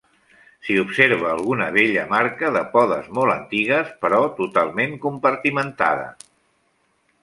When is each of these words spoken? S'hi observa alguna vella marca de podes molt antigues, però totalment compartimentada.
S'hi 0.67 0.77
observa 0.83 1.27
alguna 1.33 1.67
vella 1.75 2.07
marca 2.15 2.51
de 2.57 2.65
podes 2.73 3.13
molt 3.19 3.37
antigues, 3.37 3.95
però 4.07 4.25
totalment 4.43 5.01
compartimentada. 5.09 6.13